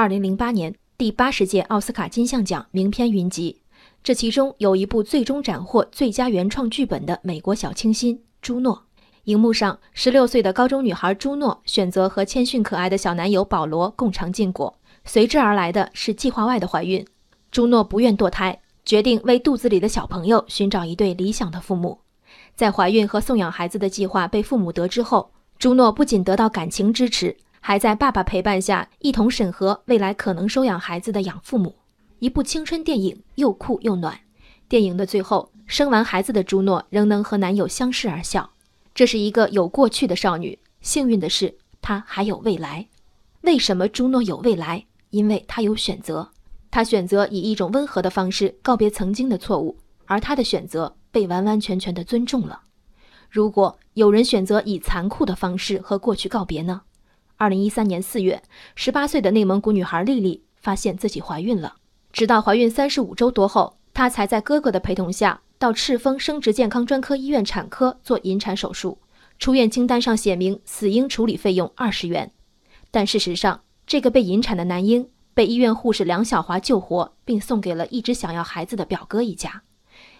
[0.00, 3.60] 二零零八年第八十届奥斯卡金像奖名片云集，
[4.02, 8.74] 这其中有一部最终斩获最佳原创剧本的美国小清新《朱诺》。
[9.24, 14.74] 荧幕上，十六岁的高中女孩朱诺选择和谦逊可爱的小男友保罗共尝禁果，
[15.04, 17.06] 随之而来的是计划外的怀孕。
[17.50, 21.98] 朱诺不愿堕胎，决定为肚子里的小朋友寻找一对理想的父母。
[22.56, 31.76] 在怀孕和送养孩子的计划被父母得知后，朱诺不仅得到感情支持，还在爸爸陪伴下一同审核未来可能收养孩子的养父母。
[32.18, 34.20] 一部青春电影，又酷又暖。
[34.68, 38.50] 电影的最后，生完孩子的朱诺仍能和男友相视而笑。
[38.94, 42.88] 这是一个有过去的少女，幸运的是，她还有未来。
[43.42, 44.84] 为什么朱诺有未来？
[45.10, 46.30] 因为她有选择。
[46.70, 52.62] 她选择以一种温和的方式告别曾经的错误，而她的选择被完完全全的尊重了。
[53.28, 56.82] 如果有人选择以残酷的方式和过去告别呢？
[57.40, 58.42] 二零一三年四月，
[58.74, 61.76] 十八岁的内蒙古女孩丽丽发现自己怀孕了，
[62.12, 65.40] 直到怀孕三十五周多后，她才在哥哥的陪同下。
[65.58, 68.98] 到赤峰生殖健康专科医院产科做引产手术，
[69.38, 72.30] 出院清单上写明死婴处理费用二十元，
[72.90, 79.62] 但事实上，这个被引产的男婴被医院护士梁小华救活，并送给了一直想要孩子的表哥一家。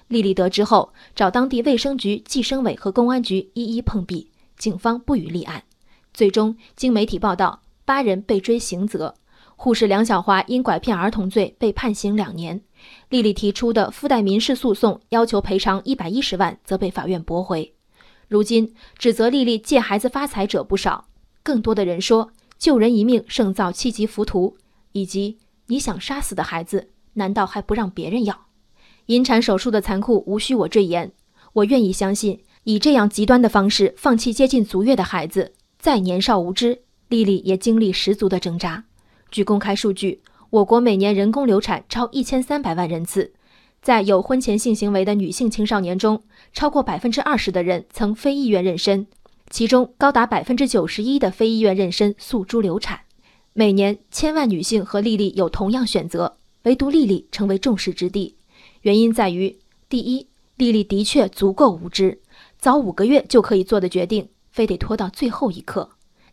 [0.08, 5.64] 丽丽得知后，找当地卫生局、计生委和公安局一一碰壁，警方不予立案。
[6.12, 9.14] 最终，经媒体报道，八人被追刑责，
[9.56, 12.60] 护士梁小华因拐骗儿童罪被判刑两年。
[13.08, 17.74] 丽丽提出的附带民事诉讼要求赔偿一百一十万，则被法院驳回。
[18.28, 21.06] 如今指责丽丽借孩子发财者不少，
[21.42, 24.56] 更多的人说救人一命胜造七级浮屠，
[24.92, 28.46] 以及你想杀死的孩子，难道还不让别人要？
[29.06, 31.12] 引产手术的残酷无需我赘言，
[31.54, 38.84] 我愿意相信，以这样极端的方式放弃接近足月的孩子，再年少无知，丽丽也经历十足的挣扎。
[39.30, 40.20] 据公开数据。
[40.50, 43.32] 我国每年人工流产超一千三百万人次，
[43.80, 49.06] 在有婚前性行为的女性青少年中，超过百分之二十的人曾非意愿妊娠，
[49.48, 53.00] 其中高达百分之九十一的非意愿妊娠诉诸流产。
[53.52, 58.34] 每年千万女性和丽丽有同样选择，唯独丽丽成为众矢之的。
[58.82, 59.56] 原因在于：
[59.88, 62.18] 第一，丽丽的确足够无知，
[62.58, 64.28] 早五个月就可以做的决定，
[64.60, 65.88] 非得拖到最后一刻；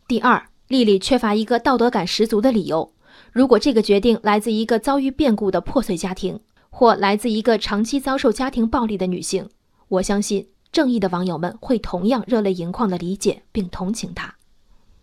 [0.05, 2.91] 第二，丽丽缺乏一个道德感十足的理由。
[3.31, 6.38] 如果这个决定来自一个遭遇变故的破碎家庭，
[6.69, 9.47] 或来自一个长期遭受家庭暴力的女性，
[9.88, 14.35] 我相信正义的网友们会同样热泪盈眶地理解并同情她。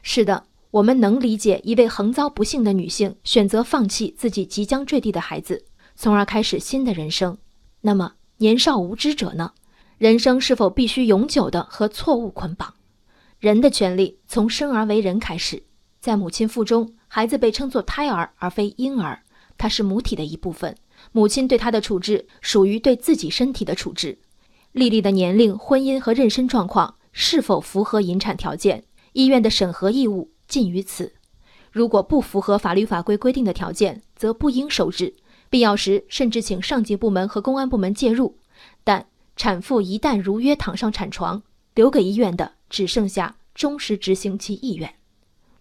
[0.03, 5.65] 是的，我们能理解一位横遭不幸的女性选择放弃自己即将坠地的孩子，
[5.97, 7.39] 从而开始新的人生。
[7.81, 9.53] 那么，年少无知者呢？
[9.97, 12.75] 人生是否必须永久的和错误捆绑？
[13.45, 15.63] 人的权利从生而为人开始，
[16.01, 16.91] 在母亲腹中。
[17.07, 19.21] 孩子被称作胎儿而非婴儿，
[19.59, 20.75] 他是母体的一部分。
[21.13, 24.17] 母亲对他的处置属于对自己身体的处置。
[24.73, 28.83] 丽丽的年龄、婚姻和妊娠状况是否符合引产条件，
[29.13, 31.13] 医院的审核义务尽于此。
[31.71, 35.15] 如果不符合法律法规规定的条件，则不应收治，
[35.51, 38.39] 必要时甚至请上级部门和公安部门介入。
[38.83, 39.07] 但
[39.37, 41.43] 产妇一旦如约躺上产床，
[41.75, 44.95] 留给医院的只剩下忠实执行其意愿。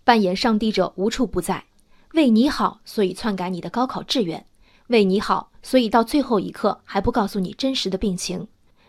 [0.03, 1.65] 扮演上帝者无处不在，
[2.13, 4.41] 为你好，所以篡改你的高考志愿；
[4.87, 8.47] 为你好，所以到最后一刻还不告诉你真实的病情；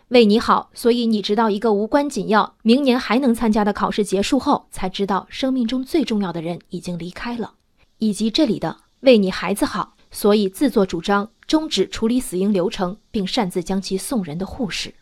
[0.09, 7.53] 为你好，所以你直到一个无关紧要、明年还能参加的考试结束后，才知道生命中最重要的人已经离开了。
[7.97, 14.93] 以及这里的为你孩子好，所以自作主张终止处理死婴流程，并擅自将其送人的护士。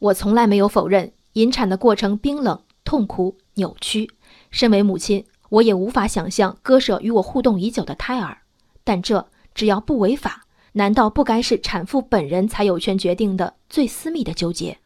[0.00, 4.10] 我从来没有否认引产的过程冰冷、痛苦、扭曲。
[4.50, 5.24] 身为母亲。
[5.50, 8.36] 我也无法想象割舍与我互动已久的胎儿，
[8.84, 14.76] 但这只要不违法，难道不该是产妇本人才有权决定的最私密的纠结？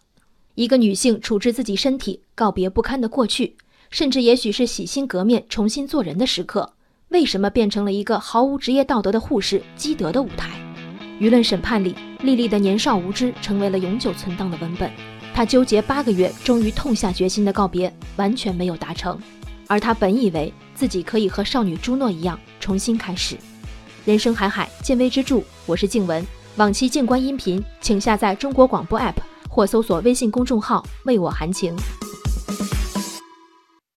[0.54, 3.56] 一个女性处置自己身体，告别不堪的过去，
[3.90, 6.74] 甚至也许是洗心革面、重新做人的时刻，
[7.08, 10.50] 为什么变成了一个毫无职业道德的护士积德的舞台？
[11.18, 14.88] 舆论审判里，丽丽的年少无知成为了永久存档的文本。
[15.34, 19.18] 他纠结八个月，终于痛下决心的告别，完全没有达成。
[19.66, 23.36] 而他本以为自己可以和少女朱诺一样重新开始。
[24.04, 25.40] 人生海海，见微知著。
[25.64, 26.24] 我是静文。
[26.56, 29.14] 往期静观音频，请下载中国广播 APP
[29.48, 31.74] 或搜索微信公众号“为我含情”。